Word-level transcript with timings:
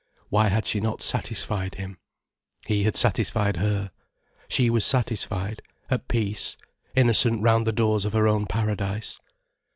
Why 0.29 0.47
had 0.47 0.65
she 0.65 0.79
not 0.81 1.03
satisfied 1.03 1.75
him? 1.75 1.99
He 2.65 2.85
had 2.85 2.95
satisfied 2.95 3.57
her. 3.57 3.91
She 4.47 4.67
was 4.67 4.83
satisfied, 4.83 5.61
at 5.91 6.07
peace, 6.07 6.57
innocent 6.95 7.43
round 7.43 7.67
the 7.67 7.71
doors 7.71 8.03
of 8.03 8.13
her 8.13 8.27
own 8.27 8.47
paradise. 8.47 9.19